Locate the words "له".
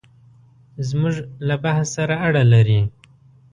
1.47-1.55